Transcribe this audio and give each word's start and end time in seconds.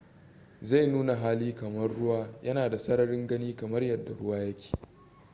zai 0.61 0.87
nuna 0.87 1.15
hali 1.15 1.53
kamar 1.55 1.87
ruwa 1.93 2.27
yana 2.43 2.69
da 2.69 2.79
sararin 2.79 3.27
gani 3.27 3.55
kamar 3.55 3.83
yadda 3.83 4.13
ruwa 4.13 4.37
yake 4.39 4.71